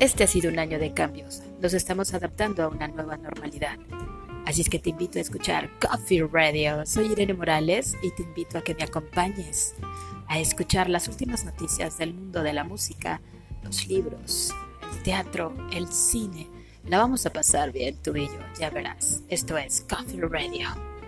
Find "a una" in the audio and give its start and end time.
2.62-2.88